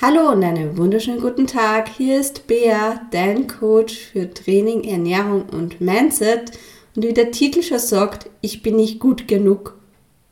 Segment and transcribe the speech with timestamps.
[0.00, 1.88] Hallo und einen wunderschönen guten Tag.
[1.88, 6.52] Hier ist Bea, dein Coach für Training, Ernährung und Mindset.
[6.94, 9.76] Und wie der Titel schon sagt, ich bin nicht gut genug.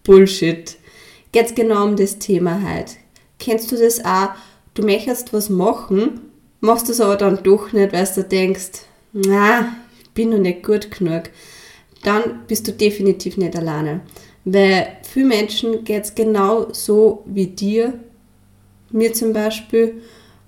[0.05, 0.77] Bullshit.
[1.33, 2.93] Geht's genau um das Thema heute.
[3.41, 4.29] Kennst du das auch?
[4.75, 6.21] Du möchtest was machen,
[6.61, 10.93] machst es aber dann doch nicht, weil du denkst, na, ich bin noch nicht gut
[10.97, 11.25] genug.
[12.05, 14.03] Dann bist du definitiv nicht alleine.
[14.45, 17.95] Weil für Menschen geht's genau so wie dir
[18.91, 20.03] mir zum Beispiel.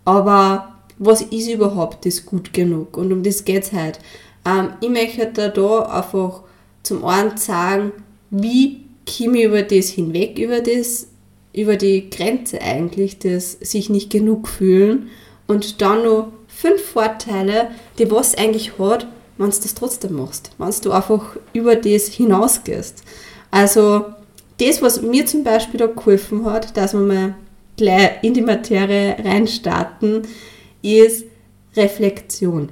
[0.04, 2.96] Aber was ist überhaupt das gut genug?
[2.96, 4.00] Und um das geht es heute.
[4.44, 6.42] Ähm, ich möchte da einfach
[6.82, 7.92] zum einen sagen,
[8.30, 11.08] wie komme ich über das hinweg, über das,
[11.52, 15.08] über die Grenze eigentlich, das sich nicht genug fühlen
[15.46, 19.06] und dann noch fünf Vorteile, die was eigentlich hat,
[19.38, 23.02] wenn du das trotzdem machst, wenn du einfach über das hinausgehst.
[23.50, 24.06] Also
[24.58, 27.34] das, was mir zum Beispiel da geholfen hat, dass man mal
[27.78, 30.22] gleich in die Materie reinstarten,
[30.82, 31.24] ist
[31.76, 32.68] Reflexion.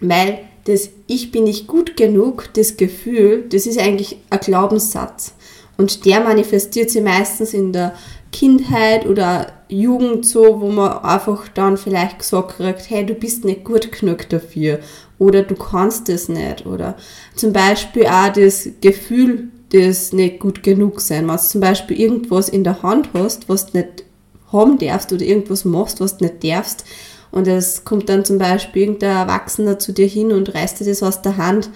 [0.00, 5.34] Weil das Ich bin nicht gut genug, das Gefühl, das ist eigentlich ein Glaubenssatz.
[5.76, 7.94] Und der manifestiert sich meistens in der
[8.32, 13.64] Kindheit oder Jugend so, wo man einfach dann vielleicht gesagt kriegt, hey, du bist nicht
[13.64, 14.80] gut genug dafür
[15.18, 16.96] oder du kannst es nicht oder
[17.34, 21.28] zum Beispiel auch das Gefühl, das nicht gut genug sein.
[21.28, 24.04] Wenn du zum Beispiel irgendwas in der Hand hast, was du nicht
[24.52, 26.84] haben darfst oder irgendwas machst, was du nicht darfst.
[27.30, 31.02] Und es kommt dann zum Beispiel irgendein Erwachsener zu dir hin und reißt dir das
[31.02, 31.70] aus der Hand,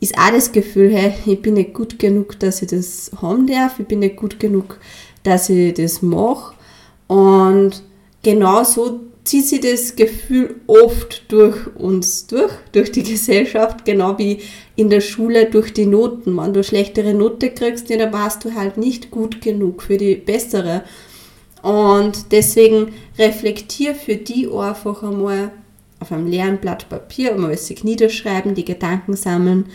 [0.00, 3.78] ist auch das Gefühl, hey, ich bin nicht gut genug, dass ich das haben darf,
[3.78, 4.78] ich bin nicht gut genug,
[5.22, 6.54] dass ich das mache.
[7.06, 7.82] Und
[8.22, 14.40] genau so zieht sich das Gefühl oft durch uns durch, durch die Gesellschaft, genau wie
[14.74, 16.36] in der Schule durch die Noten.
[16.36, 20.82] Wenn du schlechtere Note kriegst, dann warst du halt nicht gut genug für die bessere.
[21.62, 25.52] Und deswegen reflektier für die einfach einmal
[26.00, 29.66] auf einem leeren Blatt Papier, einmal sich niederschreiben, die Gedanken sammeln.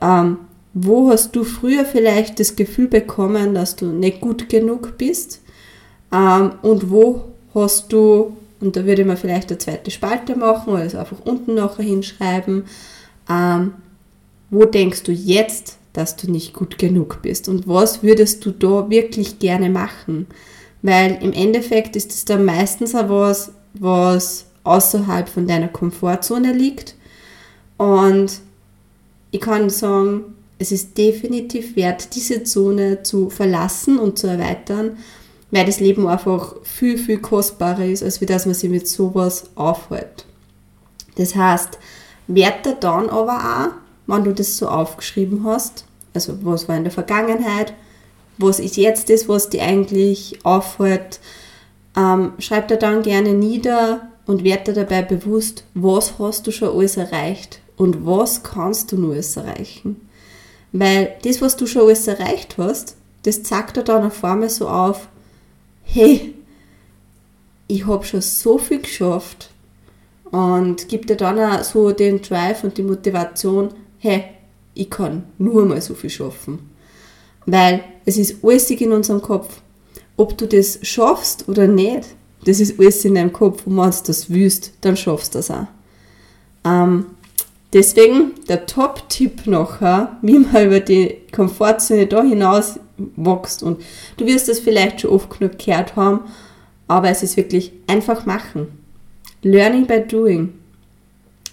[0.00, 0.38] Ähm,
[0.74, 5.40] wo hast du früher vielleicht das Gefühl bekommen, dass du nicht gut genug bist?
[6.12, 7.24] Ähm, und wo
[7.54, 11.54] hast du, und da würde man vielleicht eine zweite Spalte machen oder es einfach unten
[11.54, 12.64] nachher hinschreiben,
[13.28, 13.72] ähm,
[14.50, 17.48] wo denkst du jetzt, dass du nicht gut genug bist?
[17.48, 20.26] Und was würdest du da wirklich gerne machen?
[20.82, 26.94] Weil im Endeffekt ist es dann meistens auch was, was außerhalb von deiner Komfortzone liegt.
[27.76, 28.40] Und
[29.30, 34.98] ich kann sagen, es ist definitiv wert, diese Zone zu verlassen und zu erweitern,
[35.50, 39.50] weil das Leben einfach viel, viel kostbarer ist, als wie dass man sich mit sowas
[39.54, 40.26] aufhält.
[41.16, 41.78] Das heißt,
[42.26, 43.70] werte dann aber auch,
[44.06, 45.84] wenn du das so aufgeschrieben hast,
[46.14, 47.72] also was war in der Vergangenheit,
[48.38, 51.20] was ist jetzt das, was dir eigentlich auffällt.
[51.96, 56.76] Ähm, schreib dir dann gerne nieder und werde dir dabei bewusst, was hast du schon
[56.76, 60.08] alles erreicht und was kannst du nur alles erreichen.
[60.72, 64.68] Weil das, was du schon alles erreicht hast, das zeigt dir dann auf einmal so
[64.68, 65.08] auf,
[65.82, 66.34] hey,
[67.66, 69.50] ich habe schon so viel geschafft
[70.30, 74.24] und gibt dir dann auch so den Drive und die Motivation, hey,
[74.74, 76.70] ich kann nur mal so viel schaffen.
[77.50, 79.62] Weil es ist alles in unserem Kopf.
[80.18, 82.08] Ob du das schaffst oder nicht,
[82.44, 83.66] das ist alles in deinem Kopf.
[83.66, 85.66] Und wenn du das willst, dann schaffst du das auch.
[86.66, 87.06] Ähm,
[87.72, 92.78] deswegen der Top-Tipp nachher, wie man über die Komfortzone da hinaus
[93.16, 93.62] wächst.
[93.62, 93.80] Und
[94.18, 96.20] du wirst das vielleicht schon oft genug gehört haben,
[96.86, 98.68] aber es ist wirklich einfach machen.
[99.40, 100.52] Learning by doing.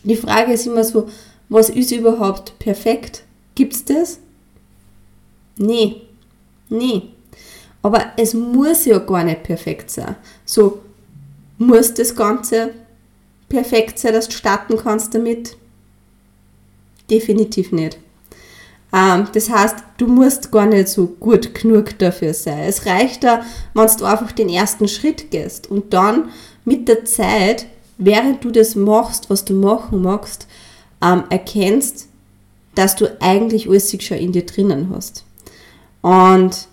[0.04, 1.08] Die Frage ist immer so,
[1.48, 3.24] was ist überhaupt perfekt?
[3.56, 4.20] Gibt es das?
[5.58, 6.02] Nee,
[6.70, 7.04] nee.
[7.82, 10.16] Aber es muss ja gar nicht perfekt sein.
[10.46, 10.82] So,
[11.58, 12.72] muss das Ganze
[13.48, 15.56] perfekt sein, dass du starten kannst damit?
[17.10, 18.00] Definitiv nicht.
[18.92, 22.60] Ähm, das heißt, du musst gar nicht so gut genug dafür sein.
[22.60, 26.30] Es reicht da, wenn du einfach den ersten Schritt gehst und dann
[26.64, 27.68] mit der Zeit,
[27.98, 30.48] während du das machst, was du machen magst,
[31.04, 32.08] ähm, erkennst,
[32.74, 35.24] dass du eigentlich alles schon in dir drinnen hast.
[36.06, 36.68] Und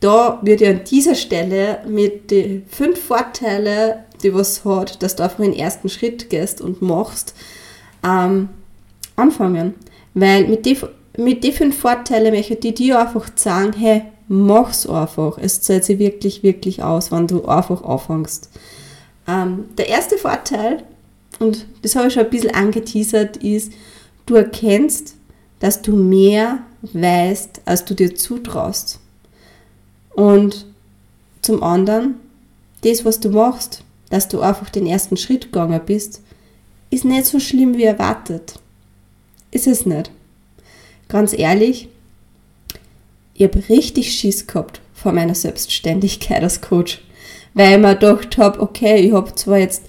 [0.00, 5.22] da würde ich an dieser Stelle mit den fünf Vorteilen, die was hat, dass du
[5.22, 7.34] einfach den ersten Schritt gehst und machst,
[8.04, 8.50] ähm,
[9.16, 9.72] anfangen.
[10.12, 10.76] Weil mit den
[11.16, 15.38] mit die fünf Vorteilen möchte ich dir einfach sagen, hey, mach's einfach.
[15.38, 18.50] Es zahlt sich wirklich, wirklich aus, wenn du einfach anfängst.
[19.26, 20.82] Ähm, der erste Vorteil,
[21.38, 23.72] und das habe ich schon ein bisschen angeteasert, ist,
[24.26, 25.14] du erkennst,
[25.60, 29.00] dass du mehr weißt, als du dir zutraust.
[30.14, 30.66] Und
[31.42, 32.16] zum anderen,
[32.82, 36.22] das, was du machst, dass du einfach den ersten Schritt gegangen bist,
[36.90, 38.54] ist nicht so schlimm wie erwartet.
[39.50, 40.10] Ist es nicht.
[41.08, 41.88] Ganz ehrlich,
[43.34, 47.02] ich habe richtig Schiss gehabt vor meiner Selbstständigkeit als Coach,
[47.52, 49.82] weil ich mir gedacht habe, okay, ich habe zwar jetzt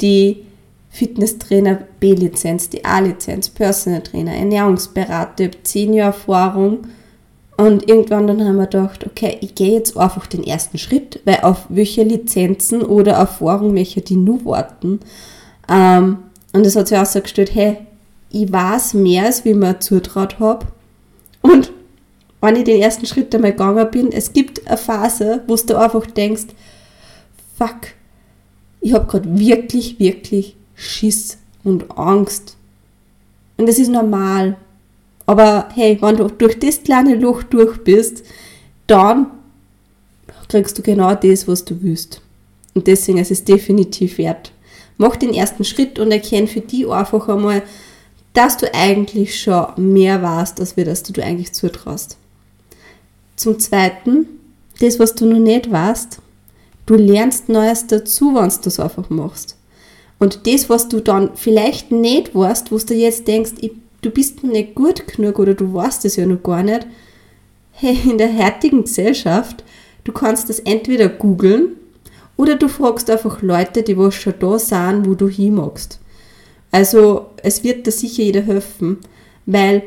[0.00, 0.44] die
[0.92, 6.80] Fitnesstrainer B-Lizenz, die A-Lizenz, Personal Trainer, Ernährungsberater, ich habe 10 Jahre Erfahrung
[7.56, 11.40] und irgendwann dann haben wir gedacht, okay, ich gehe jetzt einfach den ersten Schritt, weil
[11.42, 15.00] auf welche Lizenzen oder Erfahrung welche die nur warten.
[15.66, 16.18] Ähm,
[16.52, 17.78] und es hat sich auch so gestellt, hey,
[18.30, 20.66] ich weiß mehr, als wie ich mir zutraut habe.
[21.40, 21.72] Und
[22.42, 26.04] wenn ich den ersten Schritt einmal gegangen bin, es gibt eine Phase, wo du einfach
[26.06, 26.48] denkst,
[27.56, 27.94] fuck,
[28.80, 32.56] ich habe gerade wirklich, wirklich Schiss und Angst.
[33.56, 34.56] Und das ist normal.
[35.26, 38.24] Aber hey, wenn du durch das kleine Loch durch bist,
[38.86, 39.26] dann
[40.48, 42.20] kriegst du genau das, was du willst.
[42.74, 44.52] Und deswegen ist es definitiv wert.
[44.98, 47.62] Mach den ersten Schritt und erkenn für die einfach einmal,
[48.34, 52.16] dass du eigentlich schon mehr weißt, als wir das du eigentlich zutraust.
[53.36, 54.26] Zum Zweiten,
[54.80, 56.18] das, was du noch nicht weißt,
[56.86, 59.56] du lernst Neues dazu, wenn du das einfach machst.
[60.22, 63.72] Und das, was du dann vielleicht nicht weißt, wo du jetzt denkst, ich
[64.02, 66.86] du bist noch nicht gut genug oder du weißt es ja noch gar nicht.
[67.72, 69.64] Hey, in der heutigen Gesellschaft,
[70.04, 71.76] du kannst das entweder googeln
[72.36, 75.98] oder du fragst einfach Leute, die was schon da sind, wo du hin magst.
[76.70, 78.98] Also es wird dir sicher jeder helfen,
[79.44, 79.82] weil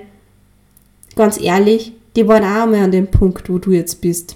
[1.15, 4.35] ganz ehrlich, die waren auch mal an dem Punkt, wo du jetzt bist.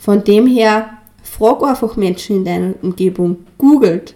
[0.00, 4.14] Von dem her, frag einfach Menschen in deiner Umgebung, googelt,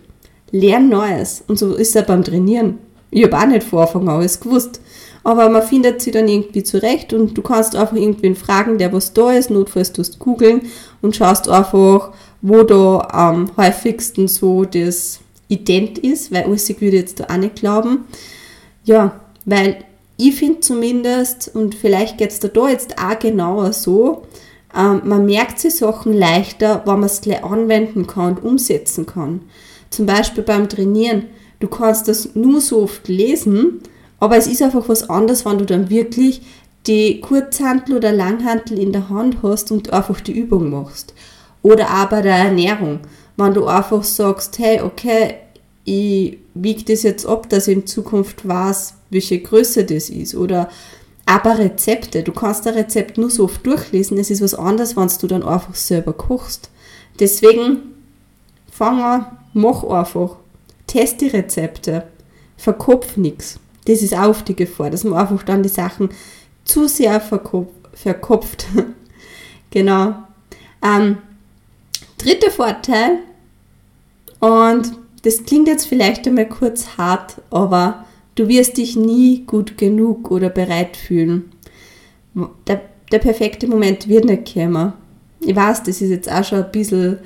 [0.50, 1.44] lern Neues.
[1.46, 2.78] Und so ist es beim Trainieren.
[3.10, 4.80] Ich habe auch nicht vor Anfang an alles gewusst.
[5.24, 9.12] Aber man findet sie dann irgendwie zurecht und du kannst einfach irgendwen fragen, der was
[9.12, 9.50] da ist.
[9.50, 10.62] Notfalls tust du googeln
[11.02, 17.20] und schaust einfach, wo da am häufigsten so das Ident ist, weil alles würde jetzt
[17.20, 18.04] da auch nicht glauben.
[18.84, 19.84] Ja, weil
[20.16, 24.22] ich finde zumindest, und vielleicht geht es da, da jetzt auch genauer so,
[24.76, 29.42] ähm, man merkt sich Sachen leichter, wenn man es gleich anwenden kann und umsetzen kann.
[29.90, 31.24] Zum Beispiel beim Trainieren
[31.60, 33.80] Du kannst das nur so oft lesen,
[34.20, 36.42] aber es ist einfach was anderes, wenn du dann wirklich
[36.86, 41.14] die Kurzhantel oder Langhantel in der Hand hast und einfach die Übung machst.
[41.62, 43.00] Oder auch bei der Ernährung,
[43.36, 45.34] wenn du einfach sagst, hey, okay,
[45.84, 50.34] ich wiege das jetzt ab, dass ich in Zukunft weiß, welche Größe das ist.
[50.34, 50.68] Oder
[51.26, 52.22] aber Rezepte.
[52.22, 54.16] Du kannst ein Rezept nur so oft durchlesen.
[54.18, 56.70] Es ist was anderes, wenn du dann einfach selber kochst.
[57.18, 57.94] Deswegen
[58.70, 60.36] fang an, mach einfach
[60.86, 62.04] test die Rezepte,
[62.56, 63.58] verkopf nichts.
[63.86, 66.10] Das ist auch die Gefahr, dass man einfach dann die Sachen
[66.64, 68.66] zu sehr verkopf, verkopft.
[69.70, 70.14] genau.
[70.82, 71.18] Ähm,
[72.18, 73.18] dritter Vorteil,
[74.40, 74.92] und
[75.22, 78.04] das klingt jetzt vielleicht einmal kurz hart, aber
[78.34, 81.52] du wirst dich nie gut genug oder bereit fühlen.
[82.66, 84.92] Der, der perfekte Moment wird nicht kommen.
[85.40, 87.18] Ich weiß, das ist jetzt auch schon ein bisschen,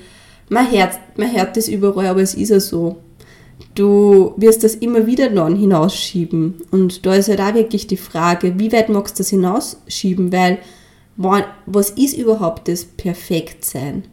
[0.52, 2.98] man hört, man hört das überall, aber es ist ja so
[3.74, 6.62] du wirst das immer wieder dann hinausschieben.
[6.70, 10.32] Und da ist halt auch wirklich die Frage, wie weit magst du das hinausschieben?
[10.32, 10.58] Weil,
[11.66, 14.04] was ist überhaupt das Perfektsein?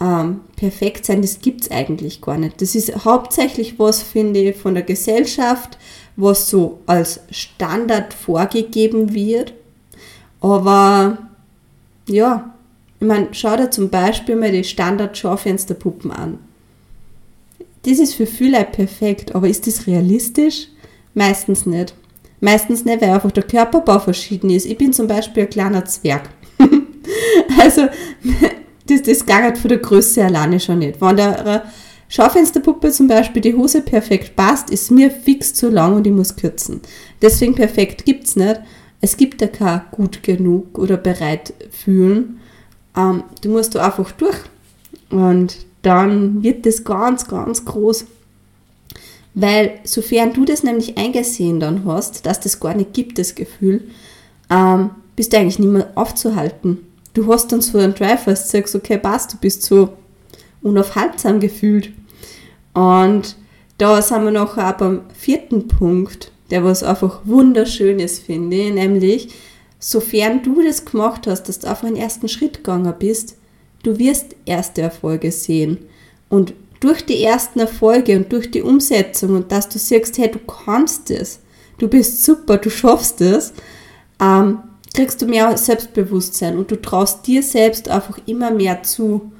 [0.00, 2.60] Ähm, Perfektsein, das gibt es eigentlich gar nicht.
[2.62, 5.76] Das ist hauptsächlich was, finde ich, von der Gesellschaft,
[6.16, 9.52] was so als Standard vorgegeben wird.
[10.40, 11.18] Aber
[12.08, 12.54] ja,
[13.00, 16.38] ich meine, schau dir zum Beispiel mal die Standard-Schaufensterpuppen an
[17.82, 20.68] das ist für viele perfekt, aber ist das realistisch?
[21.14, 21.94] Meistens nicht.
[22.40, 24.66] Meistens nicht, weil einfach der Körperbau verschieden ist.
[24.66, 26.30] Ich bin zum Beispiel ein kleiner Zwerg.
[27.60, 27.88] also,
[28.86, 31.00] das, das gar von der Größe alleine schon nicht.
[31.00, 31.64] Wenn der
[32.08, 36.36] Schaufensterpuppe zum Beispiel die Hose perfekt passt, ist mir fix zu lang und ich muss
[36.36, 36.80] kürzen.
[37.20, 38.60] Deswegen perfekt gibt es nicht.
[39.00, 42.40] Es gibt ja kein gut genug oder bereit fühlen.
[43.00, 44.36] Ähm, du musst da einfach durch.
[45.10, 48.06] Und dann wird das ganz, ganz groß.
[49.34, 53.88] Weil sofern du das nämlich eingesehen dann hast, dass das gar nicht gibt, das Gefühl,
[54.50, 56.78] ähm, bist du eigentlich nicht mehr aufzuhalten.
[57.14, 59.90] Du hast dann so einen Drive, du sagst, okay, passt, du bist so
[60.62, 61.92] unaufhaltsam gefühlt.
[62.72, 63.36] Und
[63.78, 69.28] da sind wir noch beim vierten Punkt, der was einfach wunderschön ist, finde ich, nämlich,
[69.80, 73.36] sofern du das gemacht hast, dass du auf einen ersten Schritt gegangen bist,
[73.82, 75.78] Du wirst erste Erfolge sehen.
[76.28, 80.38] Und durch die ersten Erfolge und durch die Umsetzung und dass du siehst, hey, du
[80.38, 81.40] kannst es,
[81.78, 83.52] du bist super, du schaffst es,
[84.20, 84.58] ähm,
[84.94, 89.30] kriegst du mehr Selbstbewusstsein und du traust dir selbst einfach immer mehr zu.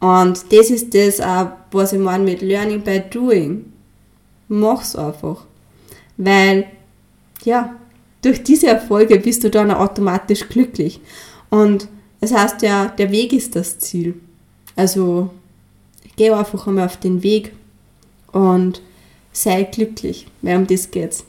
[0.00, 3.72] Und das ist das auch, was ich meine mit Learning by Doing.
[4.48, 5.44] Mach's einfach.
[6.16, 6.66] Weil,
[7.44, 7.76] ja,
[8.22, 11.00] durch diese Erfolge bist du dann automatisch glücklich.
[11.50, 11.88] Und
[12.20, 14.14] es heißt ja, der Weg ist das Ziel.
[14.76, 15.30] Also,
[16.16, 17.52] geh einfach einmal auf den Weg
[18.32, 18.80] und
[19.32, 21.24] sei glücklich, weil um das geht's.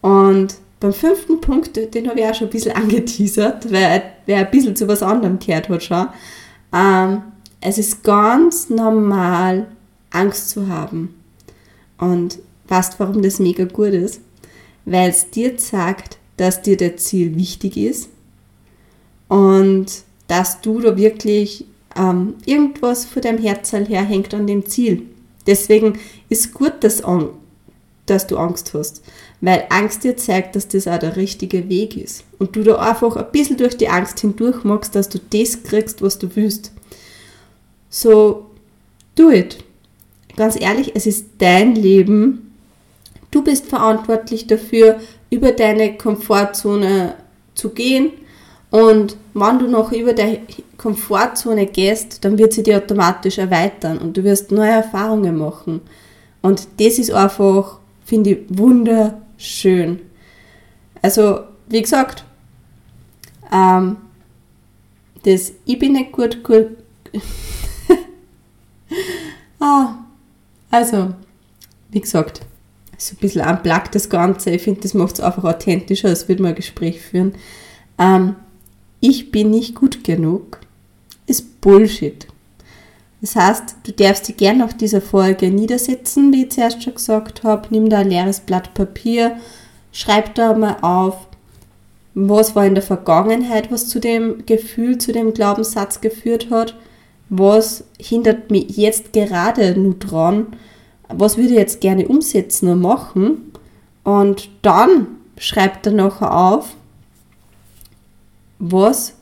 [0.00, 4.50] Und beim fünften Punkt, den habe ich auch schon ein bisschen angeteasert, weil wer ein
[4.50, 6.08] bisschen zu was anderem gehört hat schon.
[6.72, 7.22] Ähm,
[7.60, 9.66] es ist ganz normal,
[10.10, 11.14] Angst zu haben.
[11.98, 14.20] Und weißt warum das mega gut ist?
[14.90, 18.08] Weil es dir sagt, dass dir das Ziel wichtig ist
[19.28, 19.86] und
[20.28, 21.66] dass du da wirklich
[21.96, 25.02] ähm, irgendwas vor deinem Herzteil herhängt an dem Ziel.
[25.46, 27.02] Deswegen ist gut, dass,
[28.06, 29.02] dass du Angst hast,
[29.40, 33.16] weil Angst dir zeigt, dass das auch der richtige Weg ist und du da einfach
[33.16, 36.72] ein bisschen durch die Angst hindurch magst, dass du das kriegst, was du willst.
[37.90, 38.46] So,
[39.14, 39.58] do it.
[40.36, 42.47] Ganz ehrlich, es ist dein Leben.
[43.30, 47.14] Du bist verantwortlich dafür, über deine Komfortzone
[47.54, 48.12] zu gehen.
[48.70, 50.40] Und wenn du noch über deine
[50.76, 55.80] Komfortzone gehst, dann wird sie dir automatisch erweitern und du wirst neue Erfahrungen machen.
[56.42, 60.00] Und das ist einfach, finde ich, wunderschön.
[61.02, 62.24] Also, wie gesagt,
[63.52, 63.96] ähm,
[65.24, 66.68] das Ich bin nicht gut, gut
[69.60, 69.94] ah,
[70.70, 71.14] also,
[71.90, 72.42] wie gesagt,
[72.98, 74.50] so ein bisschen unplugged das Ganze.
[74.50, 77.34] Ich finde, das macht es einfach authentischer, als würde man ein Gespräch führen.
[77.98, 78.36] Ähm,
[79.00, 80.60] ich bin nicht gut genug,
[81.26, 82.26] ist Bullshit.
[83.20, 87.42] Das heißt, du darfst dich gerne nach dieser Folge niedersetzen, wie ich zuerst schon gesagt
[87.42, 87.68] habe.
[87.70, 89.36] Nimm da ein leeres Blatt Papier,
[89.92, 91.26] schreib da mal auf,
[92.14, 96.74] was war in der Vergangenheit, was zu dem Gefühl, zu dem Glaubenssatz geführt hat
[97.30, 100.48] was hindert mich jetzt gerade nur dran,
[101.08, 103.52] was würde ich jetzt gerne umsetzen und machen.
[104.04, 105.06] Und dann
[105.38, 106.74] schreibt er nachher auf,
[108.58, 109.14] was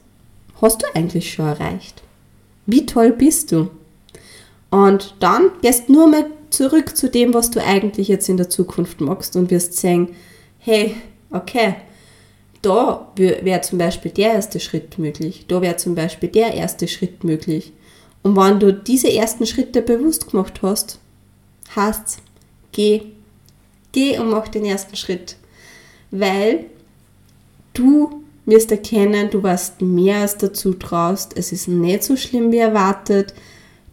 [0.61, 2.03] hast du eigentlich schon erreicht?
[2.67, 3.71] Wie toll bist du?
[4.71, 9.01] Und dann gehst nur mal zurück zu dem, was du eigentlich jetzt in der Zukunft
[9.01, 10.09] machst und wirst sehen,
[10.59, 10.97] hey,
[11.31, 11.77] okay,
[12.63, 17.23] da wäre zum Beispiel der erste Schritt möglich, da wäre zum Beispiel der erste Schritt
[17.23, 17.73] möglich.
[18.23, 20.99] Und wenn du diese ersten Schritte bewusst gemacht hast,
[21.75, 22.19] heißt
[22.73, 23.03] geh.
[23.93, 25.37] Geh und mach den ersten Schritt.
[26.11, 26.67] Weil
[27.73, 31.37] du wirst erkennen, du weißt mehr als dazu traust.
[31.37, 33.35] Es ist nicht so schlimm wie erwartet.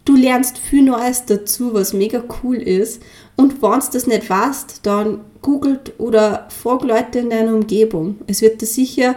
[0.04, 3.02] Du lernst viel Neues dazu, was mega cool ist.
[3.36, 8.18] Und wenn du das nicht weißt, dann googelt oder frag Leute in deiner Umgebung.
[8.26, 9.16] Es wird dir sicher,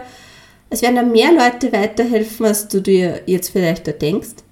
[0.70, 4.42] es werden dir mehr Leute weiterhelfen, als du dir jetzt vielleicht da denkst.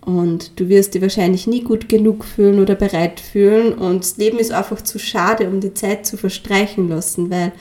[0.00, 3.74] Und du wirst dich wahrscheinlich nie gut genug fühlen oder bereit fühlen.
[3.74, 7.52] Und das Leben ist einfach zu schade, um die Zeit zu verstreichen lassen, weil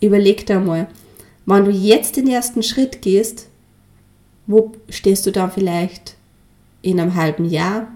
[0.00, 0.88] überleg dir mal,
[1.46, 3.48] wenn du jetzt den ersten Schritt gehst,
[4.46, 6.16] wo stehst du dann vielleicht
[6.82, 7.88] in einem halben Jahr?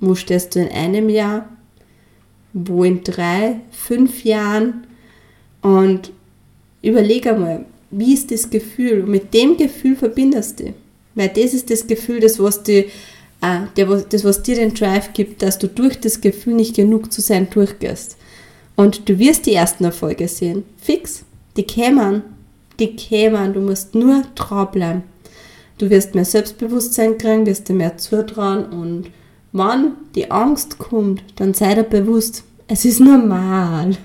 [0.00, 1.48] Wo stehst du in einem Jahr?
[2.52, 4.86] Wo in drei, fünf Jahren?
[5.62, 6.12] Und
[6.82, 9.02] überleg einmal, wie ist das Gefühl?
[9.02, 10.74] Und mit dem Gefühl verbindest du.
[11.14, 12.84] Weil das ist das Gefühl, das was dir
[13.40, 17.12] Ah, der, das, was dir den Drive gibt, dass du durch das Gefühl, nicht genug
[17.12, 18.16] zu sein, durchgehst.
[18.76, 20.64] Und du wirst die ersten Erfolge sehen.
[20.78, 21.24] Fix.
[21.56, 22.22] Die kämen.
[22.78, 23.52] Die kämen.
[23.52, 25.02] Du musst nur trau bleiben.
[25.78, 29.10] Du wirst mehr Selbstbewusstsein kriegen, wirst dir mehr zutrauen und
[29.52, 33.96] wenn die Angst kommt, dann sei dir bewusst, es ist normal.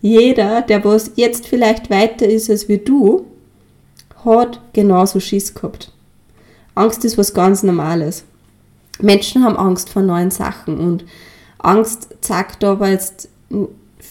[0.00, 3.26] Jeder, der was jetzt vielleicht weiter ist als wie du,
[4.24, 5.92] hat genauso Schiss gehabt.
[6.74, 8.24] Angst ist was ganz Normales.
[9.00, 11.04] Menschen haben Angst vor neuen Sachen und
[11.58, 13.28] Angst zeigt aber jetzt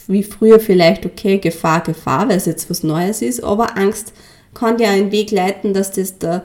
[0.08, 4.14] wie früher vielleicht, okay, Gefahr, Gefahr, weil es jetzt was Neues ist, aber Angst
[4.54, 6.44] kann dir einen Weg leiten, dass das der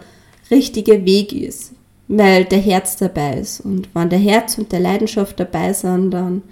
[0.50, 1.72] richtige Weg ist,
[2.08, 3.60] weil der Herz dabei ist.
[3.60, 6.42] Und wenn der Herz und der Leidenschaft dabei sind, dann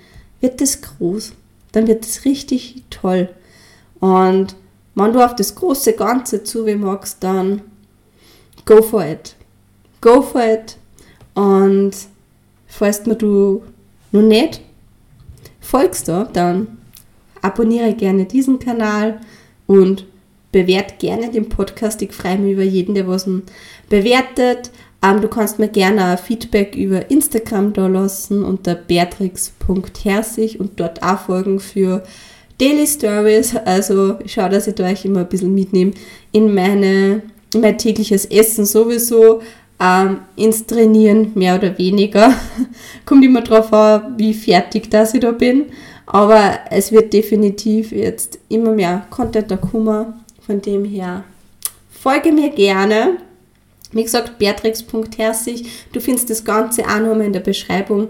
[0.41, 1.33] wird das groß,
[1.73, 3.29] dann wird das richtig toll.
[4.00, 4.57] Und
[4.95, 7.62] wenn du auf das große Ganze zu magst, dann
[8.64, 9.37] go for it.
[10.00, 10.76] Go for it
[11.35, 11.93] und
[12.67, 13.62] falls mir du
[14.12, 14.61] noch nicht
[15.61, 16.79] folgst, da, dann
[17.43, 19.21] abonniere gerne diesen Kanal
[19.67, 20.07] und
[20.53, 22.00] bewerte gerne den Podcast.
[22.03, 23.29] Ich freue mich über jeden, der was
[23.88, 24.71] bewertet.
[25.03, 31.03] Ähm, du kannst mir gerne ein Feedback über Instagram da lassen unter beatrix.herzig und dort
[31.03, 32.05] auch folgen für
[32.59, 33.57] Daily Stories.
[33.57, 35.93] Also ich schaue, dass ich da euch immer ein bisschen mitnehme
[36.33, 37.23] in meine
[37.55, 39.41] in mein tägliches Essen sowieso,
[39.85, 42.33] ähm, ins Trainieren, mehr oder weniger.
[43.05, 45.67] Kommt immer drauf an, wie fertig dass ich da bin.
[46.07, 50.14] Aber es wird definitiv jetzt immer mehr Content da kommen.
[50.47, 51.25] Von dem her
[51.91, 53.19] folge mir gerne.
[53.93, 55.67] Wie gesagt, beatrix.herzig.
[55.93, 58.09] Du findest das Ganze auch nochmal in der Beschreibung.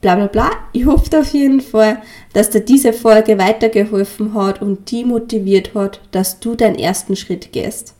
[0.00, 0.50] Bla bla bla.
[0.72, 2.02] Ich hoffe auf jeden Fall,
[2.34, 7.52] dass dir diese Folge weitergeholfen hat und die motiviert hat, dass du deinen ersten Schritt
[7.52, 7.94] gehst.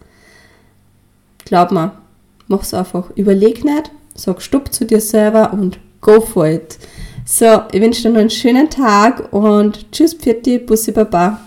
[1.47, 1.93] Glaub mir,
[2.49, 3.11] mach's einfach.
[3.17, 6.79] Überleg nicht, sag Stopp zu dir selber und go for it.
[7.27, 11.41] So, ich wünsche dir noch einen schönen Tag und tschüss, Pfiat, Bussi, Baba.